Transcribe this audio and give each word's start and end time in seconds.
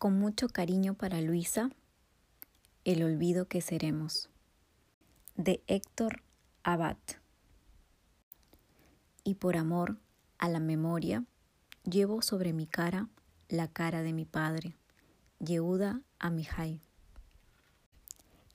Con 0.00 0.18
mucho 0.18 0.48
cariño 0.48 0.94
para 0.94 1.20
Luisa, 1.20 1.68
El 2.84 3.02
olvido 3.02 3.48
que 3.48 3.60
seremos. 3.60 4.30
De 5.36 5.62
Héctor 5.66 6.22
Abad. 6.62 6.96
Y 9.24 9.34
por 9.34 9.58
amor 9.58 9.98
a 10.38 10.48
la 10.48 10.58
memoria, 10.58 11.26
llevo 11.84 12.22
sobre 12.22 12.54
mi 12.54 12.66
cara 12.66 13.10
la 13.50 13.68
cara 13.68 14.00
de 14.00 14.14
mi 14.14 14.24
padre, 14.24 14.74
Yehuda 15.38 16.00
Amihai. 16.18 16.80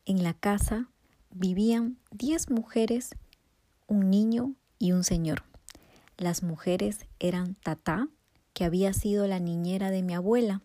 En 0.08 0.24
la 0.24 0.34
casa 0.34 0.90
vivían 1.30 2.00
diez 2.10 2.50
mujeres, 2.50 3.12
un 3.86 4.10
niño 4.10 4.56
y 4.80 4.94
un 4.94 5.04
señor. 5.04 5.44
Las 6.18 6.42
mujeres 6.42 7.06
eran 7.20 7.54
Tata, 7.54 8.08
que 8.54 8.66
había 8.66 8.94
sido 8.94 9.28
la 9.28 9.40
niñera 9.40 9.92
de 9.92 10.02
mi 10.02 10.16
abuela, 10.16 10.64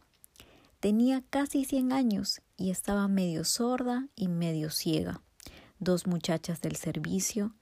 Tenía 0.81 1.23
casi 1.29 1.67
cien 1.67 1.93
años 1.93 2.41
y 2.57 2.71
estaba 2.71 3.07
medio 3.07 3.45
sorda 3.45 4.09
y 4.17 4.29
medio 4.29 4.71
ciega. 4.71 5.21
Dos 5.79 6.07
muchachas 6.07 6.63
del 6.63 6.77
servicio, 6.77 7.55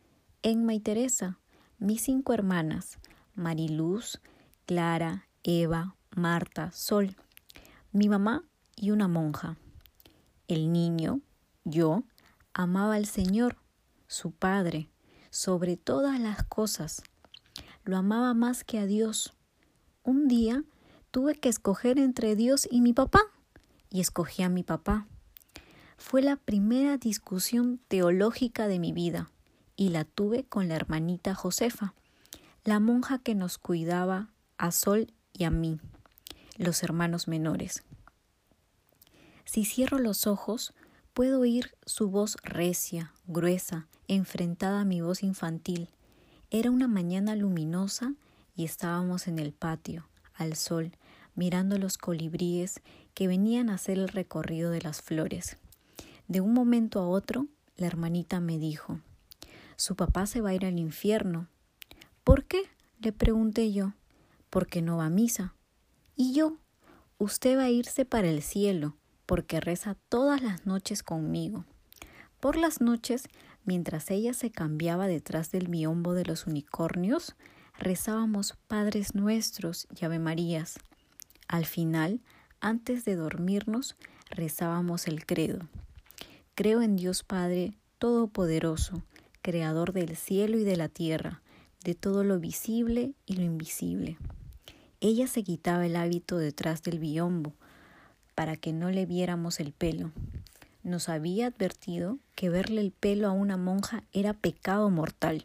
Emma 0.42 0.72
y 0.72 0.78
Teresa, 0.78 1.40
mis 1.78 2.02
cinco 2.02 2.32
hermanas, 2.32 2.98
Mariluz, 3.34 4.20
Clara, 4.66 5.26
Eva, 5.42 5.96
Marta, 6.14 6.70
Sol, 6.70 7.16
mi 7.90 8.08
mamá 8.08 8.44
y 8.76 8.92
una 8.92 9.08
monja. 9.08 9.56
El 10.46 10.72
niño, 10.72 11.20
yo, 11.64 12.04
amaba 12.52 12.94
al 12.94 13.06
Señor, 13.06 13.56
su 14.06 14.30
Padre, 14.30 14.90
sobre 15.30 15.76
todas 15.76 16.20
las 16.20 16.44
cosas. 16.44 17.02
Lo 17.82 17.96
amaba 17.96 18.32
más 18.32 18.62
que 18.62 18.78
a 18.78 18.86
Dios. 18.86 19.34
Un 20.04 20.28
día 20.28 20.62
tuve 21.10 21.34
que 21.34 21.48
escoger 21.48 21.98
entre 21.98 22.36
Dios 22.36 22.68
y 22.70 22.80
mi 22.80 22.92
papá, 22.92 23.20
y 23.90 24.00
escogí 24.00 24.42
a 24.42 24.48
mi 24.48 24.62
papá. 24.62 25.06
Fue 25.96 26.22
la 26.22 26.36
primera 26.36 26.96
discusión 26.96 27.80
teológica 27.88 28.68
de 28.68 28.78
mi 28.78 28.92
vida, 28.92 29.30
y 29.76 29.90
la 29.90 30.04
tuve 30.04 30.44
con 30.44 30.68
la 30.68 30.76
hermanita 30.76 31.34
Josefa, 31.34 31.94
la 32.64 32.80
monja 32.80 33.18
que 33.18 33.34
nos 33.34 33.58
cuidaba 33.58 34.30
a 34.58 34.72
Sol 34.72 35.12
y 35.32 35.44
a 35.44 35.50
mí, 35.50 35.80
los 36.56 36.82
hermanos 36.82 37.28
menores. 37.28 37.84
Si 39.44 39.64
cierro 39.64 39.98
los 39.98 40.26
ojos, 40.26 40.74
puedo 41.14 41.40
oír 41.40 41.74
su 41.86 42.10
voz 42.10 42.36
recia, 42.42 43.12
gruesa, 43.26 43.88
enfrentada 44.06 44.80
a 44.80 44.84
mi 44.84 45.00
voz 45.00 45.22
infantil. 45.22 45.88
Era 46.50 46.70
una 46.70 46.88
mañana 46.88 47.34
luminosa 47.34 48.14
y 48.54 48.64
estábamos 48.64 49.26
en 49.26 49.38
el 49.38 49.52
patio, 49.52 50.08
al 50.38 50.56
sol, 50.56 50.92
mirando 51.34 51.78
los 51.78 51.98
colibríes 51.98 52.80
que 53.14 53.28
venían 53.28 53.68
a 53.68 53.74
hacer 53.74 53.98
el 53.98 54.08
recorrido 54.08 54.70
de 54.70 54.80
las 54.80 55.02
flores. 55.02 55.58
De 56.26 56.40
un 56.40 56.54
momento 56.54 57.00
a 57.00 57.08
otro, 57.08 57.46
la 57.76 57.86
hermanita 57.86 58.40
me 58.40 58.58
dijo, 58.58 59.00
su 59.76 59.94
papá 59.94 60.26
se 60.26 60.40
va 60.40 60.50
a 60.50 60.54
ir 60.54 60.66
al 60.66 60.78
infierno. 60.78 61.46
¿Por 62.24 62.44
qué? 62.44 62.62
le 63.00 63.12
pregunté 63.12 63.72
yo. 63.72 63.92
Porque 64.50 64.82
no 64.82 64.96
va 64.96 65.06
a 65.06 65.10
misa. 65.10 65.54
Y 66.16 66.32
yo, 66.32 66.56
usted 67.18 67.56
va 67.56 67.64
a 67.64 67.70
irse 67.70 68.04
para 68.04 68.28
el 68.28 68.42
cielo, 68.42 68.96
porque 69.24 69.60
reza 69.60 69.96
todas 70.08 70.42
las 70.42 70.66
noches 70.66 71.04
conmigo. 71.04 71.64
Por 72.40 72.56
las 72.56 72.80
noches, 72.80 73.28
mientras 73.64 74.10
ella 74.10 74.34
se 74.34 74.50
cambiaba 74.50 75.06
detrás 75.06 75.52
del 75.52 75.68
biombo 75.68 76.14
de 76.14 76.24
los 76.24 76.46
unicornios, 76.46 77.36
rezábamos 77.78 78.56
Padres 78.66 79.14
Nuestros 79.14 79.86
y 79.98 80.04
Ave 80.04 80.18
Marías. 80.18 80.78
Al 81.46 81.64
final, 81.64 82.20
antes 82.60 83.04
de 83.04 83.14
dormirnos, 83.14 83.96
rezábamos 84.30 85.06
el 85.06 85.24
credo. 85.24 85.60
Creo 86.54 86.82
en 86.82 86.96
Dios 86.96 87.22
Padre 87.22 87.72
Todopoderoso, 87.98 89.02
Creador 89.42 89.92
del 89.92 90.16
cielo 90.16 90.58
y 90.58 90.64
de 90.64 90.76
la 90.76 90.88
tierra, 90.88 91.40
de 91.84 91.94
todo 91.94 92.24
lo 92.24 92.40
visible 92.40 93.12
y 93.26 93.34
lo 93.34 93.42
invisible. 93.42 94.18
Ella 95.00 95.28
se 95.28 95.44
quitaba 95.44 95.86
el 95.86 95.94
hábito 95.94 96.36
detrás 96.38 96.82
del 96.82 96.98
biombo 96.98 97.54
para 98.34 98.56
que 98.56 98.72
no 98.72 98.90
le 98.90 99.06
viéramos 99.06 99.60
el 99.60 99.72
pelo. 99.72 100.10
Nos 100.82 101.08
había 101.08 101.46
advertido 101.46 102.18
que 102.34 102.50
verle 102.50 102.80
el 102.80 102.90
pelo 102.90 103.28
a 103.28 103.32
una 103.32 103.56
monja 103.56 104.02
era 104.12 104.32
pecado 104.32 104.90
mortal. 104.90 105.44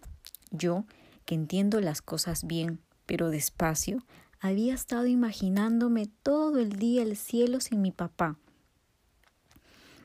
Yo, 0.52 0.86
que 1.26 1.36
entiendo 1.36 1.82
las 1.82 2.02
cosas 2.02 2.46
bien, 2.46 2.80
pero 3.06 3.30
despacio, 3.30 4.04
había 4.40 4.74
estado 4.74 5.08
imaginándome 5.08 6.08
todo 6.22 6.60
el 6.60 6.74
día 6.74 7.04
el 7.04 7.16
cielo 7.16 7.60
sin 7.60 7.82
mi 7.82 7.92
papá. 7.92 8.38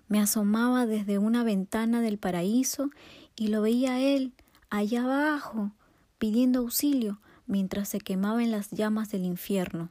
Me 0.08 0.20
asomaba 0.20 0.86
desde 0.86 1.18
una 1.18 1.44
ventana 1.44 2.00
del 2.00 2.18
paraíso 2.18 2.90
y 3.36 3.48
lo 3.48 3.62
veía 3.62 4.00
él, 4.00 4.32
allá 4.70 5.04
abajo, 5.04 5.72
pidiendo 6.18 6.60
auxilio 6.60 7.20
mientras 7.46 7.88
se 7.88 7.98
quemaba 7.98 8.42
en 8.42 8.50
las 8.50 8.70
llamas 8.70 9.10
del 9.10 9.24
infierno. 9.24 9.90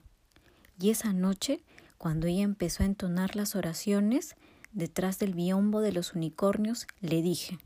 Y 0.80 0.92
esa 0.92 1.12
noche, 1.12 1.64
cuando 1.98 2.28
ella 2.28 2.44
empezó 2.44 2.84
a 2.84 2.86
entonar 2.86 3.36
las 3.36 3.56
oraciones, 3.56 4.36
detrás 4.72 5.20
del 5.20 5.34
biombo 5.34 5.82
de 5.82 5.92
los 5.92 6.14
unicornios, 6.14 6.88
le 7.02 7.22
dije 7.22 7.58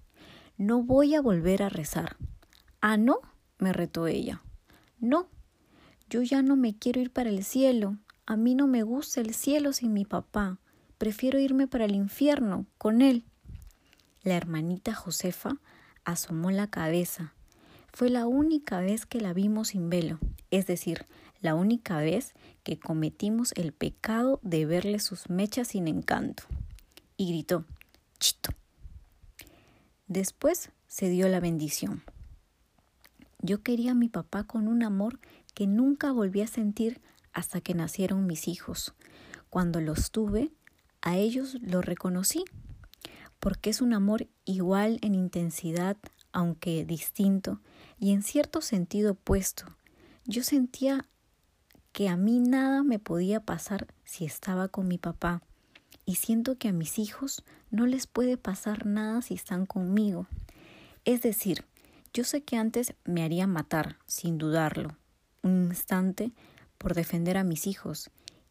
No 0.58 0.82
voy 0.82 1.14
a 1.16 1.22
volver 1.22 1.62
a 1.62 1.70
rezar. 1.70 2.16
Ah, 2.80 2.98
no, 2.98 3.20
me 3.62 3.72
retó 3.72 4.08
ella. 4.08 4.42
No, 5.00 5.30
yo 6.10 6.22
ya 6.24 6.42
no 6.42 6.56
me 6.58 6.76
quiero 6.78 7.00
ir 7.00 7.12
para 7.12 7.30
el 7.30 7.46
cielo. 7.46 7.98
A 8.26 8.36
mí 8.36 8.56
no 8.56 8.68
me 8.68 8.84
gusta 8.84 9.22
el 9.22 9.34
cielo 9.34 9.72
sin 9.72 9.94
mi 9.94 10.04
papá. 10.04 10.60
Prefiero 10.98 11.40
irme 11.40 11.68
para 11.68 11.86
el 11.86 11.96
infierno 11.96 12.66
con 12.78 13.02
él. 13.02 13.24
La 14.24 14.36
hermanita 14.36 14.94
Josefa 14.94 15.58
asomó 16.04 16.52
la 16.52 16.68
cabeza. 16.68 17.34
Fue 17.94 18.10
la 18.10 18.28
única 18.28 18.82
vez 18.82 19.06
que 19.06 19.22
la 19.22 19.34
vimos 19.34 19.70
sin 19.70 19.90
velo, 19.90 20.20
es 20.50 20.66
decir, 20.66 21.06
la 21.42 21.56
única 21.56 21.98
vez 21.98 22.34
que 22.64 22.80
cometimos 22.80 23.52
el 23.56 23.74
pecado 23.74 24.40
de 24.44 24.66
verle 24.66 25.00
sus 25.00 25.30
mechas 25.30 25.70
sin 25.70 25.88
encanto. 25.88 26.44
Y 27.18 27.30
gritó, 27.30 27.66
Chito. 28.20 28.52
Después 30.08 30.72
se 30.88 31.10
dio 31.10 31.28
la 31.28 31.40
bendición. 31.40 32.04
Yo 33.41 33.63
quería 33.63 33.91
a 33.91 33.96
mi 33.96 34.07
papá 34.07 34.44
con 34.44 34.68
un 34.68 34.84
amor 34.84 35.19
que 35.53 35.68
nunca 35.68 36.12
volví 36.12 36.41
a 36.41 36.47
sentir 36.47 37.02
hasta 37.34 37.62
que 37.62 37.74
nacieron 37.74 38.28
mis 38.28 38.47
hijos. 38.47 38.94
Cuando 39.50 39.81
los 39.81 40.12
tuve, 40.12 40.52
a 41.02 41.18
ellos 41.18 41.57
los 41.62 41.84
reconocí, 41.84 42.46
porque 43.40 43.72
es 43.72 43.81
un 43.81 43.94
amor 43.94 44.28
igual 44.46 45.00
en 45.02 45.16
intensidad, 45.16 45.97
aunque 46.31 46.85
distinto, 46.85 47.59
y 48.00 48.12
en 48.12 48.22
cierto 48.22 48.62
sentido 48.62 49.13
opuesto. 49.13 49.66
Yo 50.25 50.44
sentía 50.44 51.08
que 51.91 52.08
a 52.08 52.18
mí 52.18 52.40
nada 52.40 52.84
me 52.84 53.00
podía 53.00 53.40
pasar 53.40 53.88
si 54.06 54.25
estaba 54.25 54.68
con 54.68 54.88
mi 54.88 54.97
papá, 54.97 55.41
y 56.06 56.16
siento 56.16 56.58
que 56.58 56.68
a 56.68 56.73
mis 56.73 57.00
hijos 57.00 57.44
no 57.72 57.88
les 57.88 58.06
puede 58.06 58.38
pasar 58.38 58.85
nada 58.85 59.22
si 59.22 59.34
están 59.34 59.66
conmigo. 59.66 60.28
Es 61.06 61.22
decir, 61.22 61.66
yo 62.14 62.24
sé 62.24 62.44
que 62.44 62.58
antes 62.58 62.94
me 63.06 63.24
haría 63.24 63.48
matar, 63.48 63.98
sin 64.06 64.38
dudarlo, 64.38 64.98
un 65.44 65.66
instante 65.66 66.32
por 66.78 66.94
defender 66.94 67.38
a 67.38 67.44
mis 67.44 67.68
hijos, 67.68 68.10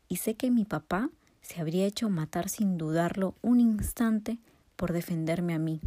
y 0.08 0.16
sé 0.16 0.34
que 0.34 0.50
mi 0.50 0.64
papá 0.64 1.10
se 1.42 1.60
habría 1.60 1.86
hecho 1.86 2.08
matar 2.08 2.48
sin 2.48 2.78
dudarlo 2.78 3.34
un 3.42 3.60
instante 3.60 4.38
por 4.76 4.92
defenderme 4.92 5.54
a 5.54 5.58
mí. 5.58 5.80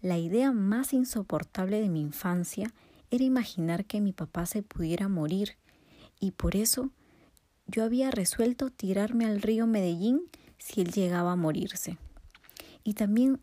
La 0.00 0.18
idea 0.18 0.52
más 0.52 0.92
insoportable 0.92 1.80
de 1.80 1.88
mi 1.88 2.00
infancia 2.00 2.72
era 3.10 3.24
imaginar 3.24 3.84
que 3.84 4.00
mi 4.00 4.12
papá 4.12 4.46
se 4.46 4.62
pudiera 4.62 5.08
morir, 5.08 5.56
y 6.20 6.30
por 6.30 6.56
eso 6.56 6.90
yo 7.66 7.84
había 7.84 8.10
resuelto 8.10 8.70
tirarme 8.70 9.26
al 9.26 9.42
río 9.42 9.66
Medellín 9.66 10.22
si 10.58 10.80
él 10.80 10.92
llegaba 10.92 11.32
a 11.32 11.36
morirse. 11.36 11.98
Y 12.84 12.94
también 12.94 13.40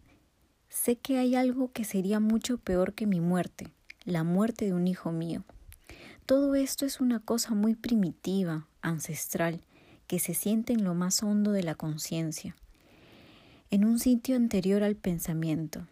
Sé 0.69 0.98
que 0.98 1.18
hay 1.18 1.36
algo 1.36 1.71
que 1.71 1.83
sería 1.83 2.19
mucho 2.19 2.60
peor 2.60 2.94
que 2.94 3.07
mi 3.07 3.19
muerte, 3.19 3.74
la 4.06 4.24
muerte 4.24 4.66
de 4.66 4.74
un 4.74 4.88
hijo 4.88 5.12
mío. 5.12 5.44
Todo 6.27 6.54
esto 6.54 6.86
es 6.86 7.01
una 7.01 7.19
cosa 7.19 7.56
muy 7.56 7.74
primitiva, 7.74 8.68
ancestral, 8.83 9.62
que 10.06 10.19
se 10.19 10.36
siente 10.36 10.74
en 10.74 10.83
lo 10.83 10.94
más 10.94 11.24
hondo 11.24 11.51
de 11.51 11.63
la 11.63 11.74
conciencia, 11.74 12.56
en 13.71 13.83
un 13.83 14.00
sitio 14.00 14.36
anterior 14.36 14.83
al 14.83 14.95
pensamiento. 14.95 15.88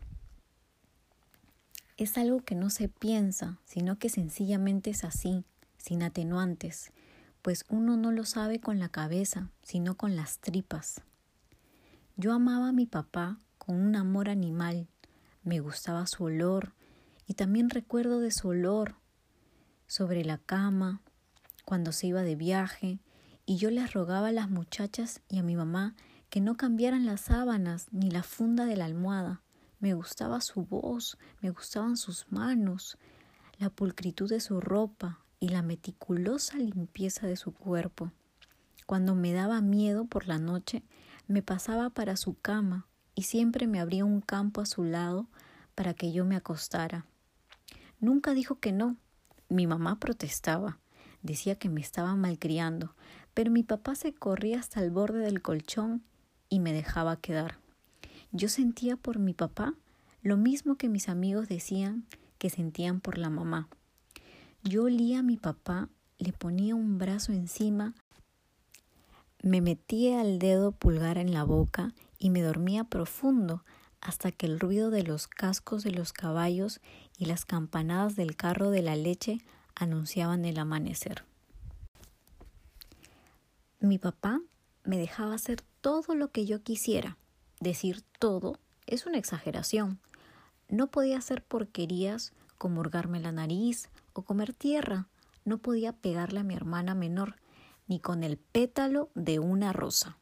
Es 1.97 2.17
algo 2.19 2.41
que 2.41 2.53
no 2.53 2.69
se 2.69 2.87
piensa, 2.87 3.57
sino 3.65 3.97
que 3.97 4.09
sencillamente 4.09 4.91
es 4.91 5.03
así, 5.03 5.43
sin 5.77 6.03
atenuantes, 6.03 6.91
pues 7.41 7.65
uno 7.69 7.97
no 7.97 8.11
lo 8.11 8.25
sabe 8.25 8.59
con 8.59 8.77
la 8.77 8.89
cabeza, 8.89 9.49
sino 9.63 9.95
con 9.95 10.15
las 10.15 10.37
tripas. 10.37 11.01
Yo 12.15 12.33
amaba 12.33 12.69
a 12.69 12.73
mi 12.73 12.85
papá 12.85 13.39
con 13.67 13.81
un 13.81 13.97
amor 13.97 14.29
animal. 14.29 14.87
Me 15.43 15.59
gustaba 15.59 16.07
su 16.07 16.23
olor 16.23 16.73
y 17.27 17.33
también 17.33 17.69
recuerdo 17.69 18.21
de 18.21 18.31
su 18.31 18.47
olor 18.47 18.95
sobre 19.87 20.23
la 20.23 20.37
cama 20.37 21.01
cuando 21.65 21.91
se 21.91 22.07
iba 22.07 22.21
de 22.21 22.37
viaje 22.37 23.01
y 23.45 23.57
yo 23.57 23.69
les 23.69 23.91
rogaba 23.91 24.29
a 24.29 24.31
las 24.31 24.49
muchachas 24.49 25.21
y 25.27 25.37
a 25.37 25.43
mi 25.43 25.57
mamá 25.57 25.95
que 26.29 26.39
no 26.39 26.55
cambiaran 26.55 27.05
las 27.05 27.19
sábanas 27.19 27.87
ni 27.91 28.09
la 28.09 28.23
funda 28.23 28.65
de 28.65 28.77
la 28.77 28.85
almohada. 28.85 29.41
Me 29.81 29.93
gustaba 29.93 30.39
su 30.39 30.63
voz, 30.63 31.17
me 31.41 31.49
gustaban 31.49 31.97
sus 31.97 32.25
manos, 32.31 32.97
la 33.57 33.69
pulcritud 33.69 34.29
de 34.29 34.39
su 34.39 34.61
ropa 34.61 35.25
y 35.41 35.49
la 35.49 35.61
meticulosa 35.61 36.57
limpieza 36.57 37.27
de 37.27 37.35
su 37.35 37.51
cuerpo. 37.53 38.13
Cuando 38.85 39.13
me 39.13 39.33
daba 39.33 39.59
miedo 39.59 40.05
por 40.05 40.25
la 40.25 40.39
noche, 40.39 40.83
me 41.27 41.41
pasaba 41.41 41.89
para 41.89 42.15
su 42.15 42.35
cama 42.35 42.87
y 43.17 43.23
siempre 43.23 43.65
me 43.65 43.79
abría 43.79 44.05
un 44.05 44.21
campo 44.21 44.61
a 44.61 44.67
su 44.67 44.83
lado 44.83 45.25
para 45.73 45.95
que 45.95 46.11
yo 46.11 46.23
me 46.23 46.35
acostara. 46.35 47.07
Nunca 47.99 48.35
dijo 48.35 48.59
que 48.59 48.71
no. 48.71 48.95
Mi 49.49 49.65
mamá 49.65 49.99
protestaba, 49.99 50.77
decía 51.23 51.55
que 51.55 51.67
me 51.67 51.81
estaba 51.81 52.15
malcriando, 52.15 52.93
pero 53.33 53.49
mi 53.49 53.63
papá 53.63 53.95
se 53.95 54.13
corría 54.13 54.59
hasta 54.59 54.83
el 54.83 54.91
borde 54.91 55.17
del 55.21 55.41
colchón 55.41 56.03
y 56.47 56.59
me 56.59 56.73
dejaba 56.73 57.15
quedar. 57.15 57.57
Yo 58.31 58.49
sentía 58.49 58.97
por 58.97 59.17
mi 59.17 59.33
papá 59.33 59.73
lo 60.21 60.37
mismo 60.37 60.75
que 60.75 60.87
mis 60.87 61.09
amigos 61.09 61.49
decían 61.49 62.05
que 62.37 62.51
sentían 62.51 62.99
por 62.99 63.17
la 63.17 63.31
mamá. 63.31 63.67
Yo 64.63 64.83
olía 64.83 65.19
a 65.19 65.23
mi 65.23 65.37
papá, 65.37 65.89
le 66.19 66.33
ponía 66.33 66.75
un 66.75 66.99
brazo 66.99 67.31
encima, 67.31 67.95
me 69.41 69.61
metía 69.61 70.21
el 70.21 70.37
dedo 70.37 70.71
pulgar 70.71 71.17
en 71.17 71.33
la 71.33 71.43
boca 71.43 71.95
y 72.19 72.29
me 72.29 72.41
dormía 72.41 72.83
profundo 72.83 73.63
hasta 74.01 74.31
que 74.31 74.45
el 74.45 74.59
ruido 74.59 74.89
de 74.89 75.03
los 75.03 75.27
cascos 75.27 75.83
de 75.83 75.91
los 75.91 76.13
caballos 76.13 76.79
y 77.17 77.25
las 77.25 77.45
campanadas 77.45 78.15
del 78.15 78.35
carro 78.35 78.69
de 78.69 78.81
la 78.81 78.95
leche 78.95 79.39
anunciaban 79.75 80.45
el 80.45 80.59
amanecer. 80.59 81.25
Mi 83.79 83.97
papá 83.97 84.41
me 84.83 84.97
dejaba 84.97 85.35
hacer 85.35 85.61
todo 85.81 86.15
lo 86.15 86.31
que 86.31 86.45
yo 86.45 86.63
quisiera. 86.63 87.17
Decir 87.59 88.03
todo 88.19 88.59
es 88.85 89.05
una 89.05 89.17
exageración. 89.17 89.99
No 90.69 90.87
podía 90.87 91.17
hacer 91.17 91.43
porquerías 91.43 92.33
como 92.57 92.81
hurgarme 92.81 93.19
la 93.19 93.31
nariz 93.31 93.89
o 94.13 94.23
comer 94.23 94.53
tierra. 94.53 95.07
No 95.45 95.59
podía 95.59 95.93
pegarle 95.93 96.39
a 96.39 96.43
mi 96.43 96.55
hermana 96.55 96.95
menor, 96.95 97.35
ni 97.87 97.99
con 97.99 98.23
el 98.23 98.37
pétalo 98.37 99.09
de 99.13 99.39
una 99.39 99.73
rosa. 99.73 100.17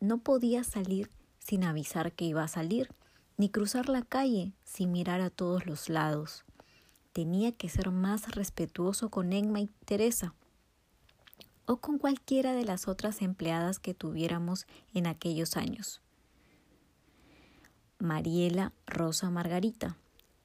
No 0.00 0.18
podía 0.18 0.64
salir 0.64 1.10
sin 1.44 1.62
avisar 1.62 2.12
que 2.12 2.24
iba 2.24 2.42
a 2.42 2.48
salir, 2.48 2.88
ni 3.36 3.48
cruzar 3.48 3.88
la 3.88 4.02
calle 4.02 4.52
sin 4.64 4.90
mirar 4.90 5.20
a 5.20 5.30
todos 5.30 5.66
los 5.66 5.88
lados. 5.88 6.44
Tenía 7.12 7.52
que 7.52 7.68
ser 7.68 7.90
más 7.90 8.34
respetuoso 8.34 9.10
con 9.10 9.32
Emma 9.32 9.60
y 9.60 9.68
Teresa 9.84 10.34
o 11.66 11.76
con 11.76 11.98
cualquiera 11.98 12.52
de 12.52 12.64
las 12.64 12.88
otras 12.88 13.22
empleadas 13.22 13.78
que 13.78 13.94
tuviéramos 13.94 14.66
en 14.92 15.06
aquellos 15.06 15.56
años. 15.56 16.00
Mariela 17.98 18.72
Rosa 18.86 19.30
Margarita, 19.30 19.96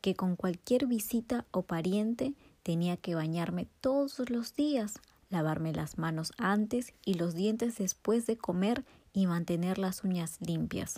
que 0.02 0.16
con 0.16 0.36
cualquier 0.36 0.86
visita 0.86 1.46
o 1.52 1.64
pariente 1.64 2.34
tenía 2.64 2.96
que 2.98 3.16
bañarme 3.16 3.68
todos 3.82 4.30
los 4.30 4.54
días, 4.54 5.00
lavarme 5.30 5.74
las 5.74 5.98
manos 5.98 6.32
antes 6.38 6.94
y 7.06 7.16
los 7.16 7.34
dientes 7.34 7.78
después 7.78 8.26
de 8.26 8.38
comer 8.38 8.86
y 9.14 9.28
mantener 9.28 9.78
las 9.78 10.04
uñas 10.04 10.38
limpias. 10.40 10.96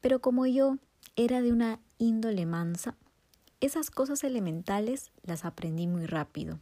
Pero 0.00 0.20
como 0.20 0.46
yo 0.46 0.78
era 1.16 1.42
de 1.42 1.52
una 1.52 1.80
índole 1.98 2.46
mansa, 2.46 2.96
esas 3.60 3.90
cosas 3.90 4.22
elementales 4.24 5.10
las 5.22 5.44
aprendí 5.44 5.86
muy 5.86 6.06
rápido. 6.06 6.58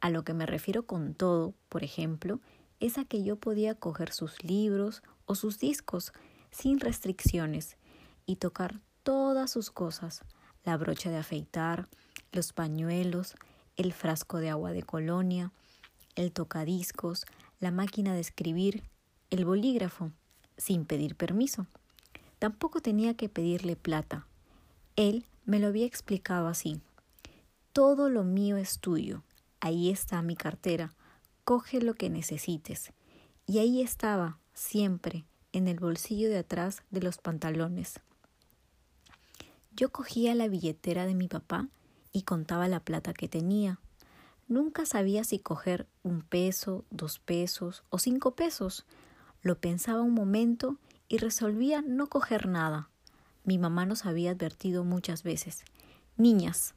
A 0.00 0.10
lo 0.10 0.24
que 0.24 0.34
me 0.34 0.46
refiero 0.46 0.84
con 0.86 1.14
todo, 1.14 1.54
por 1.68 1.84
ejemplo, 1.84 2.40
es 2.80 2.98
a 2.98 3.04
que 3.04 3.22
yo 3.22 3.36
podía 3.36 3.74
coger 3.74 4.12
sus 4.12 4.42
libros 4.42 5.02
o 5.26 5.34
sus 5.34 5.58
discos 5.58 6.12
sin 6.50 6.80
restricciones 6.80 7.76
y 8.26 8.36
tocar 8.36 8.80
todas 9.02 9.50
sus 9.50 9.70
cosas, 9.70 10.22
la 10.64 10.76
brocha 10.76 11.10
de 11.10 11.18
afeitar, 11.18 11.88
los 12.32 12.52
pañuelos, 12.52 13.34
el 13.76 13.92
frasco 13.92 14.38
de 14.38 14.50
agua 14.50 14.72
de 14.72 14.82
colonia, 14.82 15.52
el 16.14 16.32
tocadiscos, 16.32 17.24
la 17.58 17.70
máquina 17.70 18.14
de 18.14 18.20
escribir, 18.20 18.82
el 19.32 19.46
bolígrafo, 19.46 20.12
sin 20.58 20.84
pedir 20.84 21.16
permiso. 21.16 21.66
Tampoco 22.38 22.82
tenía 22.82 23.14
que 23.14 23.30
pedirle 23.30 23.76
plata. 23.76 24.26
Él 24.94 25.24
me 25.46 25.58
lo 25.58 25.68
había 25.68 25.86
explicado 25.86 26.48
así. 26.48 26.82
Todo 27.72 28.10
lo 28.10 28.24
mío 28.24 28.58
es 28.58 28.78
tuyo, 28.78 29.22
ahí 29.58 29.88
está 29.88 30.20
mi 30.20 30.36
cartera, 30.36 30.92
coge 31.44 31.80
lo 31.80 31.94
que 31.94 32.10
necesites. 32.10 32.92
Y 33.46 33.58
ahí 33.58 33.80
estaba, 33.80 34.38
siempre, 34.52 35.24
en 35.52 35.66
el 35.66 35.80
bolsillo 35.80 36.28
de 36.28 36.38
atrás 36.38 36.82
de 36.90 37.00
los 37.00 37.16
pantalones. 37.16 38.00
Yo 39.74 39.90
cogía 39.90 40.34
la 40.34 40.48
billetera 40.48 41.06
de 41.06 41.14
mi 41.14 41.28
papá 41.28 41.68
y 42.12 42.24
contaba 42.24 42.68
la 42.68 42.80
plata 42.80 43.14
que 43.14 43.28
tenía. 43.28 43.80
Nunca 44.46 44.84
sabía 44.84 45.24
si 45.24 45.38
coger 45.38 45.86
un 46.02 46.20
peso, 46.20 46.84
dos 46.90 47.18
pesos 47.18 47.82
o 47.88 47.98
cinco 47.98 48.32
pesos. 48.34 48.84
Lo 49.42 49.58
pensaba 49.58 50.02
un 50.02 50.14
momento 50.14 50.78
y 51.08 51.18
resolvía 51.18 51.82
no 51.82 52.06
coger 52.06 52.48
nada. 52.48 52.88
Mi 53.44 53.58
mamá 53.58 53.86
nos 53.86 54.06
había 54.06 54.30
advertido 54.30 54.84
muchas 54.84 55.24
veces. 55.24 55.64
Niñas, 56.16 56.74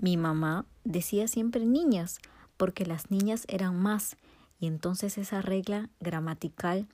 mi 0.00 0.16
mamá 0.16 0.64
decía 0.84 1.28
siempre 1.28 1.64
niñas, 1.66 2.18
porque 2.56 2.84
las 2.84 3.10
niñas 3.10 3.44
eran 3.48 3.80
más, 3.80 4.16
y 4.60 4.66
entonces 4.66 5.18
esa 5.18 5.40
regla 5.40 5.88
gramatical, 6.00 6.88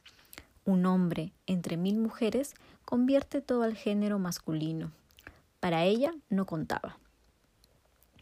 un 0.65 0.87
hombre 0.87 1.33
entre 1.47 1.77
mil 1.77 1.99
mujeres, 1.99 2.55
convierte 2.85 3.41
todo 3.41 3.63
al 3.63 3.75
género 3.75 4.19
masculino. 4.19 4.91
Para 5.61 5.85
ella 5.85 6.15
no 6.29 6.45
contaba. 6.45 6.99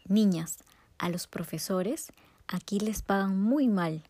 Niñas, 0.07 0.57
a 0.97 1.09
los 1.09 1.27
profesores 1.27 2.11
aquí 2.47 2.79
les 2.79 3.01
pagan 3.01 3.41
muy 3.41 3.67
mal, 3.67 4.03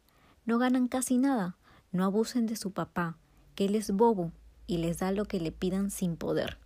no 0.46 0.58
ganan 0.58 0.88
casi 0.88 1.18
nada, 1.18 1.56
no 1.94 2.04
abusen 2.04 2.48
de 2.48 2.58
su 2.58 2.72
papá, 2.72 3.16
que 3.56 3.66
él 3.66 3.76
es 3.76 3.92
bobo 3.92 4.32
y 4.68 4.78
les 4.78 5.00
da 5.00 5.12
lo 5.12 5.26
que 5.26 5.40
le 5.40 5.52
pidan 5.52 5.92
sin 5.92 6.18
poder. 6.18 6.58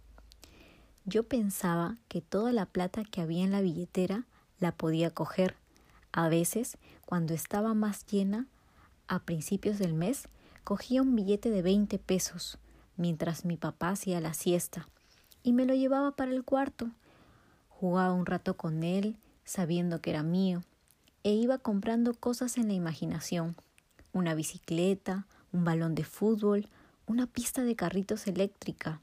Yo 1.06 1.24
pensaba 1.24 1.97
que 2.07 2.21
toda 2.21 2.51
la 2.51 2.65
plata 2.65 3.03
que 3.03 3.21
había 3.21 3.44
en 3.44 3.51
la 3.51 3.62
billetera 3.62 4.25
la 4.59 4.71
podía 4.71 5.12
coger. 5.12 5.56
A 6.12 6.29
veces, 6.29 6.77
cuando 7.06 7.33
estaba 7.33 7.74
más 7.74 8.06
llena, 8.06 8.47
a 9.07 9.19
principios 9.19 9.77
del 9.79 9.94
mes, 9.94 10.27
cogía 10.63 11.01
un 11.01 11.15
billete 11.15 11.50
de 11.50 11.61
veinte 11.61 11.99
pesos, 11.99 12.57
mientras 12.97 13.45
mi 13.45 13.56
papá 13.56 13.90
hacía 13.90 14.19
la 14.19 14.33
siesta, 14.33 14.90
y 15.44 15.54
me 15.54 15.66
lo 15.66 15.73
llevaba 15.75 16.11
para 16.16 16.31
el 16.31 16.44
cuarto. 16.44 16.90
Jugaba 17.69 18.13
un 18.13 18.25
rato 18.25 18.57
con 18.57 18.83
él, 18.83 19.18
sabiendo 19.45 20.02
que 20.02 20.09
era 20.09 20.23
mío, 20.23 20.63
e 21.23 21.31
iba 21.31 21.57
comprando 21.57 22.13
cosas 22.13 22.57
en 22.57 22.68
la 22.68 22.73
imaginación, 22.73 23.56
una 24.14 24.33
bicicleta, 24.35 25.28
un 25.52 25.64
balón 25.64 25.95
de 25.95 26.04
fútbol, 26.04 26.68
una 27.06 27.28
pista 27.28 27.64
de 27.64 27.76
carritos 27.76 28.28
eléctrica, 28.28 29.02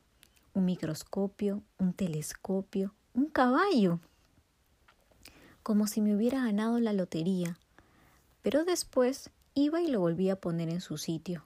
un 0.53 0.65
microscopio, 0.67 1.63
un 1.79 1.93
telescopio, 1.93 2.95
un 3.15 3.27
caballo, 3.27 4.01
como 5.63 5.87
si 5.87 6.01
me 6.01 6.15
hubiera 6.15 6.45
ganado 6.45 6.79
la 6.79 6.93
lotería. 6.93 7.59
Pero 8.43 8.65
después 8.65 9.31
iba 9.55 9.81
y 9.81 9.89
lo 9.89 10.01
volvía 10.01 10.35
a 10.35 10.41
poner 10.41 10.69
en 10.69 10.81
su 10.81 10.99
sitio. 10.99 11.45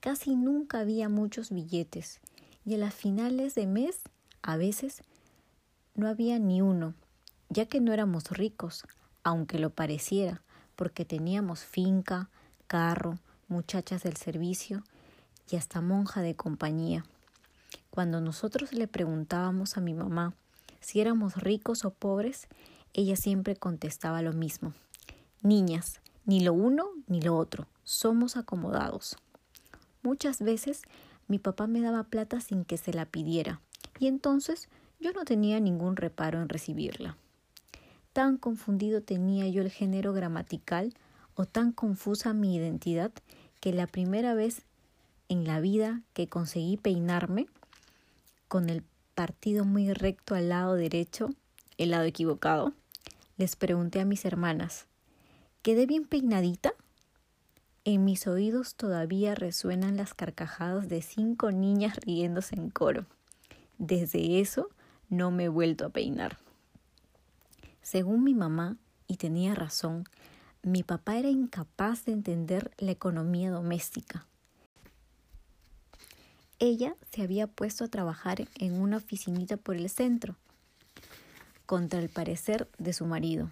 Casi 0.00 0.36
nunca 0.36 0.78
había 0.80 1.08
muchos 1.08 1.50
billetes, 1.50 2.20
y 2.64 2.74
a 2.74 2.78
las 2.78 2.94
finales 2.94 3.54
de 3.54 3.66
mes, 3.66 4.02
a 4.42 4.56
veces, 4.56 5.02
no 5.94 6.08
había 6.08 6.38
ni 6.38 6.60
uno, 6.60 6.94
ya 7.48 7.66
que 7.66 7.80
no 7.80 7.92
éramos 7.92 8.30
ricos, 8.30 8.84
aunque 9.24 9.58
lo 9.58 9.70
pareciera, 9.70 10.42
porque 10.76 11.04
teníamos 11.04 11.64
finca, 11.64 12.30
carro, 12.66 13.18
muchachas 13.48 14.02
del 14.02 14.16
servicio 14.16 14.82
y 15.50 15.56
hasta 15.56 15.80
monja 15.80 16.22
de 16.22 16.34
compañía. 16.34 17.04
Cuando 17.90 18.20
nosotros 18.20 18.72
le 18.72 18.88
preguntábamos 18.88 19.76
a 19.76 19.80
mi 19.80 19.94
mamá 19.94 20.34
si 20.80 21.00
éramos 21.00 21.34
ricos 21.34 21.84
o 21.84 21.90
pobres, 21.90 22.46
ella 22.94 23.16
siempre 23.16 23.56
contestaba 23.56 24.22
lo 24.22 24.32
mismo. 24.32 24.72
Niñas, 25.42 26.00
ni 26.24 26.40
lo 26.40 26.52
uno 26.52 26.86
ni 27.08 27.20
lo 27.20 27.36
otro, 27.36 27.66
somos 27.82 28.36
acomodados. 28.36 29.16
Muchas 30.02 30.40
veces 30.40 30.82
mi 31.26 31.40
papá 31.40 31.66
me 31.66 31.80
daba 31.80 32.04
plata 32.04 32.40
sin 32.40 32.64
que 32.64 32.76
se 32.76 32.92
la 32.92 33.04
pidiera, 33.04 33.60
y 33.98 34.06
entonces 34.06 34.68
yo 35.00 35.12
no 35.12 35.24
tenía 35.24 35.58
ningún 35.58 35.96
reparo 35.96 36.40
en 36.40 36.48
recibirla. 36.48 37.16
Tan 38.12 38.36
confundido 38.36 39.02
tenía 39.02 39.48
yo 39.48 39.62
el 39.62 39.70
género 39.70 40.12
gramatical 40.12 40.94
o 41.36 41.44
tan 41.44 41.70
confusa 41.70 42.32
mi 42.32 42.56
identidad 42.56 43.12
que 43.60 43.72
la 43.72 43.86
primera 43.86 44.34
vez 44.34 44.62
en 45.28 45.44
la 45.44 45.60
vida 45.60 46.02
que 46.12 46.28
conseguí 46.28 46.76
peinarme, 46.76 47.46
con 48.48 48.70
el 48.70 48.82
partido 49.14 49.64
muy 49.64 49.92
recto 49.92 50.34
al 50.34 50.48
lado 50.48 50.74
derecho, 50.74 51.30
el 51.78 51.90
lado 51.90 52.04
equivocado, 52.04 52.72
les 53.36 53.54
pregunté 53.54 54.00
a 54.00 54.04
mis 54.04 54.24
hermanas, 54.24 54.86
¿quedé 55.62 55.86
bien 55.86 56.06
peinadita? 56.06 56.72
En 57.84 58.04
mis 58.04 58.26
oídos 58.26 58.74
todavía 58.74 59.34
resuenan 59.34 59.96
las 59.96 60.14
carcajadas 60.14 60.88
de 60.88 61.02
cinco 61.02 61.52
niñas 61.52 61.96
riéndose 61.96 62.56
en 62.56 62.70
coro. 62.70 63.06
Desde 63.78 64.40
eso 64.40 64.70
no 65.08 65.30
me 65.30 65.44
he 65.44 65.48
vuelto 65.48 65.86
a 65.86 65.90
peinar. 65.90 66.38
Según 67.82 68.24
mi 68.24 68.34
mamá, 68.34 68.76
y 69.06 69.18
tenía 69.18 69.54
razón, 69.54 70.04
mi 70.66 70.82
papá 70.82 71.16
era 71.16 71.30
incapaz 71.30 72.04
de 72.04 72.12
entender 72.12 72.70
la 72.78 72.90
economía 72.90 73.50
doméstica. 73.50 74.26
Ella 76.58 76.94
se 77.10 77.22
había 77.22 77.46
puesto 77.46 77.84
a 77.84 77.88
trabajar 77.88 78.48
en 78.56 78.80
una 78.80 78.98
oficinita 78.98 79.56
por 79.56 79.76
el 79.76 79.88
centro, 79.88 80.36
contra 81.66 82.00
el 82.00 82.08
parecer 82.08 82.68
de 82.78 82.92
su 82.92 83.06
marido 83.06 83.50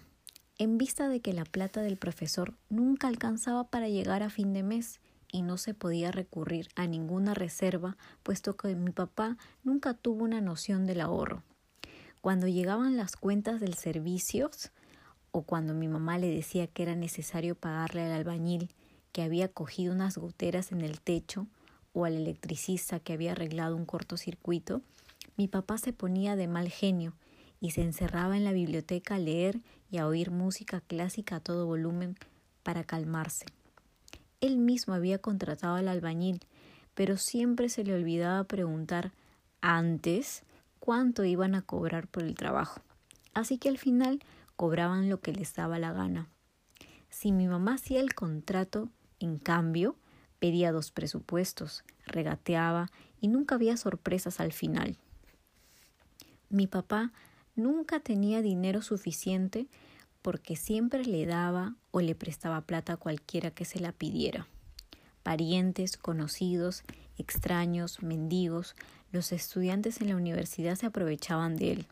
en 0.57 0.77
vista 0.77 1.09
de 1.09 1.19
que 1.19 1.33
la 1.33 1.43
plata 1.43 1.81
del 1.81 1.97
profesor 1.97 2.53
nunca 2.69 3.07
alcanzaba 3.07 3.65
para 3.65 3.89
llegar 3.89 4.23
a 4.23 4.29
fin 4.29 4.53
de 4.53 4.63
mes 4.63 4.99
y 5.31 5.41
no 5.41 5.57
se 5.57 5.73
podía 5.73 6.11
recurrir 6.11 6.69
a 6.75 6.87
ninguna 6.87 7.33
reserva, 7.33 7.97
puesto 8.23 8.55
que 8.55 8.73
mi 8.75 8.91
papá 8.91 9.37
nunca 9.63 9.93
tuvo 9.93 10.23
una 10.23 10.39
noción 10.39 10.85
del 10.85 11.01
ahorro. 11.01 11.43
Cuando 12.21 12.47
llegaban 12.47 12.95
las 12.95 13.17
cuentas 13.17 13.59
del 13.59 13.73
servicios, 13.73 14.71
o 15.35 15.41
cuando 15.41 15.73
mi 15.73 15.89
mamá 15.89 16.17
le 16.17 16.33
decía 16.33 16.65
que 16.65 16.83
era 16.83 16.95
necesario 16.95 17.55
pagarle 17.55 18.03
al 18.03 18.13
albañil 18.13 18.69
que 19.11 19.21
había 19.21 19.49
cogido 19.49 19.91
unas 19.91 20.17
goteras 20.17 20.71
en 20.71 20.79
el 20.79 21.01
techo, 21.01 21.45
o 21.91 22.05
al 22.05 22.13
electricista 22.13 23.01
que 23.01 23.11
había 23.11 23.33
arreglado 23.33 23.75
un 23.75 23.85
cortocircuito, 23.85 24.81
mi 25.35 25.49
papá 25.49 25.77
se 25.77 25.91
ponía 25.91 26.37
de 26.37 26.47
mal 26.47 26.69
genio 26.69 27.11
y 27.59 27.71
se 27.71 27.81
encerraba 27.81 28.37
en 28.37 28.45
la 28.45 28.53
biblioteca 28.53 29.15
a 29.15 29.19
leer 29.19 29.59
y 29.91 29.97
a 29.97 30.07
oír 30.07 30.31
música 30.31 30.79
clásica 30.79 31.35
a 31.35 31.39
todo 31.41 31.65
volumen 31.65 32.15
para 32.63 32.85
calmarse. 32.85 33.45
Él 34.39 34.55
mismo 34.55 34.93
había 34.93 35.17
contratado 35.17 35.75
al 35.75 35.89
albañil, 35.89 36.39
pero 36.93 37.17
siempre 37.17 37.67
se 37.67 37.83
le 37.83 37.93
olvidaba 37.93 38.45
preguntar 38.45 39.11
antes 39.59 40.43
cuánto 40.79 41.25
iban 41.25 41.55
a 41.55 41.61
cobrar 41.61 42.07
por 42.07 42.23
el 42.23 42.35
trabajo. 42.35 42.79
Así 43.33 43.57
que 43.57 43.67
al 43.67 43.77
final 43.77 44.21
cobraban 44.55 45.09
lo 45.09 45.19
que 45.21 45.31
les 45.31 45.53
daba 45.53 45.79
la 45.79 45.91
gana. 45.91 46.29
Si 47.09 47.31
mi 47.31 47.47
mamá 47.47 47.75
hacía 47.75 47.99
el 48.01 48.13
contrato, 48.13 48.89
en 49.19 49.37
cambio, 49.37 49.95
pedía 50.39 50.71
dos 50.71 50.91
presupuestos, 50.91 51.83
regateaba 52.05 52.89
y 53.19 53.27
nunca 53.27 53.55
había 53.55 53.77
sorpresas 53.77 54.39
al 54.39 54.51
final. 54.51 54.97
Mi 56.49 56.67
papá 56.67 57.11
nunca 57.55 57.99
tenía 57.99 58.41
dinero 58.41 58.81
suficiente 58.81 59.67
porque 60.21 60.55
siempre 60.55 61.05
le 61.05 61.25
daba 61.25 61.75
o 61.91 62.01
le 62.01 62.15
prestaba 62.15 62.61
plata 62.61 62.93
a 62.93 62.97
cualquiera 62.97 63.51
que 63.51 63.65
se 63.65 63.79
la 63.79 63.91
pidiera. 63.91 64.47
Parientes, 65.23 65.97
conocidos, 65.97 66.83
extraños, 67.17 68.03
mendigos, 68.03 68.75
los 69.11 69.31
estudiantes 69.31 70.01
en 70.01 70.09
la 70.09 70.15
universidad 70.15 70.75
se 70.75 70.85
aprovechaban 70.85 71.55
de 71.55 71.71
él. 71.71 71.87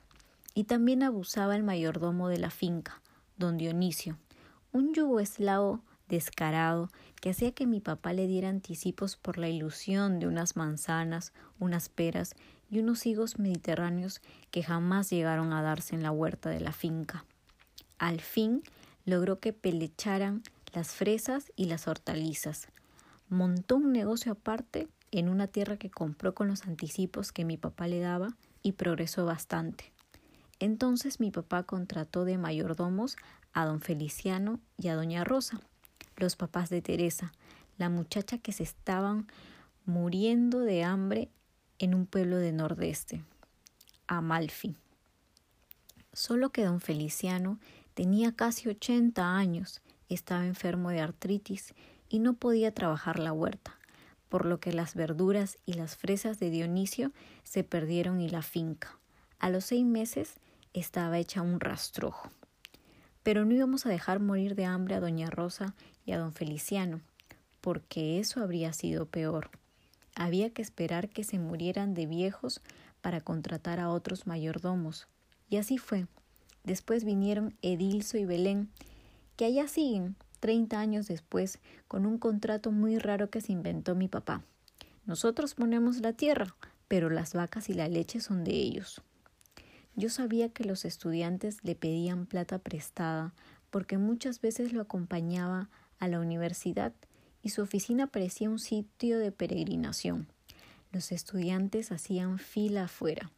Y 0.53 0.65
también 0.65 1.03
abusaba 1.03 1.55
el 1.55 1.63
mayordomo 1.63 2.29
de 2.29 2.37
la 2.37 2.49
finca, 2.49 3.01
don 3.37 3.57
Dionisio, 3.57 4.17
un 4.71 4.93
yugoslavo 4.93 5.81
descarado 6.07 6.89
que 7.21 7.31
hacía 7.31 7.53
que 7.53 7.65
mi 7.65 7.79
papá 7.79 8.13
le 8.13 8.27
diera 8.27 8.49
anticipos 8.49 9.15
por 9.15 9.37
la 9.37 9.49
ilusión 9.49 10.19
de 10.19 10.27
unas 10.27 10.55
manzanas, 10.55 11.33
unas 11.59 11.89
peras 11.89 12.35
y 12.69 12.79
unos 12.79 13.05
higos 13.05 13.39
mediterráneos 13.39 14.21
que 14.51 14.63
jamás 14.63 15.09
llegaron 15.09 15.53
a 15.53 15.61
darse 15.61 15.95
en 15.95 16.03
la 16.03 16.11
huerta 16.11 16.49
de 16.49 16.59
la 16.59 16.71
finca. 16.71 17.25
Al 17.97 18.19
fin 18.19 18.63
logró 19.05 19.39
que 19.39 19.53
pelecharan 19.53 20.43
las 20.73 20.91
fresas 20.91 21.51
y 21.55 21.65
las 21.65 21.87
hortalizas. 21.87 22.67
Montó 23.29 23.77
un 23.77 23.91
negocio 23.91 24.31
aparte 24.31 24.87
en 25.11 25.29
una 25.29 25.47
tierra 25.47 25.77
que 25.77 25.91
compró 25.91 26.33
con 26.33 26.47
los 26.47 26.63
anticipos 26.63 27.31
que 27.31 27.45
mi 27.45 27.57
papá 27.57 27.87
le 27.87 27.99
daba 27.99 28.35
y 28.63 28.73
progresó 28.73 29.25
bastante. 29.25 29.92
Entonces 30.63 31.19
mi 31.19 31.29
papá 31.29 31.63
contrató 31.63 32.23
de 32.23 32.37
mayordomos 32.37 33.17
a 33.51 33.65
don 33.65 33.81
Feliciano 33.81 34.61
y 34.77 34.87
a 34.87 34.95
doña 34.95 35.25
Rosa, 35.25 35.59
los 36.15 36.37
papás 36.37 36.69
de 36.69 36.81
Teresa, 36.81 37.33
la 37.77 37.89
muchacha 37.89 38.37
que 38.37 38.53
se 38.53 38.63
estaban 38.63 39.27
muriendo 39.83 40.61
de 40.61 40.85
hambre 40.85 41.29
en 41.79 41.93
un 41.93 42.05
pueblo 42.05 42.37
de 42.37 42.53
Nordeste, 42.53 43.25
Amalfi. 44.07 44.77
Solo 46.13 46.53
que 46.53 46.63
don 46.63 46.79
Feliciano 46.79 47.59
tenía 47.93 48.33
casi 48.33 48.69
ochenta 48.69 49.35
años, 49.35 49.81
estaba 50.07 50.45
enfermo 50.45 50.91
de 50.91 51.01
artritis 51.01 51.73
y 52.07 52.19
no 52.19 52.35
podía 52.35 52.73
trabajar 52.73 53.19
la 53.19 53.33
huerta, 53.33 53.77
por 54.29 54.45
lo 54.45 54.61
que 54.61 54.71
las 54.71 54.95
verduras 54.95 55.57
y 55.65 55.73
las 55.73 55.97
fresas 55.97 56.39
de 56.39 56.51
Dionisio 56.51 57.11
se 57.43 57.65
perdieron 57.65 58.21
y 58.21 58.29
la 58.29 58.43
finca. 58.43 58.97
A 59.39 59.49
los 59.49 59.65
seis 59.65 59.83
meses 59.83 60.37
estaba 60.73 61.17
hecha 61.19 61.41
un 61.41 61.59
rastrojo. 61.59 62.29
Pero 63.23 63.45
no 63.45 63.53
íbamos 63.53 63.85
a 63.85 63.89
dejar 63.89 64.19
morir 64.19 64.55
de 64.55 64.65
hambre 64.65 64.95
a 64.95 64.99
doña 64.99 65.29
Rosa 65.29 65.75
y 66.05 66.11
a 66.11 66.17
don 66.17 66.33
Feliciano, 66.33 67.01
porque 67.61 68.19
eso 68.19 68.41
habría 68.41 68.73
sido 68.73 69.05
peor. 69.05 69.49
Había 70.15 70.49
que 70.51 70.61
esperar 70.61 71.09
que 71.09 71.23
se 71.23 71.39
murieran 71.39 71.93
de 71.93 72.05
viejos 72.05 72.61
para 73.01 73.21
contratar 73.21 73.79
a 73.79 73.89
otros 73.89 74.27
mayordomos. 74.27 75.07
Y 75.49 75.57
así 75.57 75.77
fue. 75.77 76.07
Después 76.63 77.03
vinieron 77.03 77.55
Edilso 77.61 78.17
y 78.17 78.25
Belén, 78.25 78.69
que 79.35 79.45
allá 79.45 79.67
siguen, 79.67 80.15
treinta 80.39 80.79
años 80.79 81.07
después, 81.07 81.59
con 81.87 82.05
un 82.05 82.17
contrato 82.17 82.71
muy 82.71 82.97
raro 82.97 83.29
que 83.29 83.41
se 83.41 83.51
inventó 83.51 83.95
mi 83.95 84.07
papá. 84.07 84.43
Nosotros 85.05 85.55
ponemos 85.55 85.97
la 85.99 86.13
tierra, 86.13 86.55
pero 86.87 87.09
las 87.09 87.33
vacas 87.33 87.69
y 87.69 87.73
la 87.73 87.87
leche 87.87 88.19
son 88.19 88.43
de 88.43 88.53
ellos. 88.53 89.01
Yo 89.95 90.09
sabía 90.09 90.49
que 90.49 90.63
los 90.63 90.85
estudiantes 90.85 91.63
le 91.63 91.75
pedían 91.75 92.25
plata 92.25 92.59
prestada 92.59 93.33
porque 93.69 93.97
muchas 93.97 94.41
veces 94.41 94.73
lo 94.73 94.81
acompañaba 94.81 95.69
a 95.99 96.07
la 96.07 96.19
universidad 96.19 96.93
y 97.41 97.49
su 97.49 97.61
oficina 97.61 98.07
parecía 98.07 98.49
un 98.49 98.59
sitio 98.59 99.19
de 99.19 99.31
peregrinación. 99.31 100.27
Los 100.91 101.11
estudiantes 101.11 101.91
hacían 101.91 102.39
fila 102.39 102.85
afuera. 102.85 103.31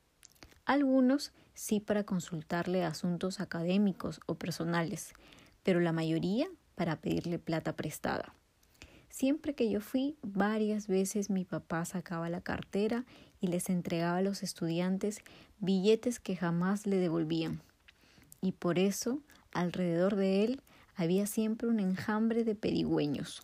Algunos 0.65 1.31
sí 1.53 1.79
para 1.79 2.03
consultarle 2.03 2.85
asuntos 2.85 3.39
académicos 3.39 4.19
o 4.25 4.35
personales, 4.35 5.13
pero 5.63 5.79
la 5.79 5.91
mayoría 5.91 6.47
para 6.75 6.97
pedirle 6.97 7.39
plata 7.39 7.75
prestada. 7.75 8.33
Siempre 9.09 9.55
que 9.55 9.69
yo 9.69 9.79
fui, 9.79 10.17
varias 10.21 10.87
veces 10.87 11.29
mi 11.29 11.45
papá 11.45 11.85
sacaba 11.85 12.29
la 12.29 12.41
cartera 12.41 13.05
y 13.39 13.47
les 13.47 13.69
entregaba 13.69 14.17
a 14.17 14.21
los 14.21 14.43
estudiantes 14.43 15.21
billetes 15.59 16.19
que 16.19 16.35
jamás 16.35 16.85
le 16.85 16.97
devolvían. 16.97 17.61
Y 18.41 18.51
por 18.51 18.79
eso, 18.79 19.21
alrededor 19.51 20.15
de 20.15 20.43
él, 20.43 20.61
había 20.95 21.27
siempre 21.27 21.67
un 21.67 21.79
enjambre 21.79 22.43
de 22.43 22.55
pedigüeños. 22.55 23.43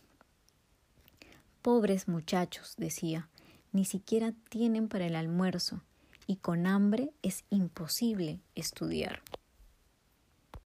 Pobres 1.62 2.08
muchachos, 2.08 2.76
decía, 2.78 3.30
ni 3.72 3.86
siquiera 3.86 4.34
tienen 4.50 4.88
para 4.88 5.06
el 5.06 5.16
almuerzo, 5.16 5.82
y 6.28 6.38
con 6.38 6.66
hambre 6.66 7.12
es 7.22 7.44
imposible 7.50 8.40
estudiar. 8.56 9.22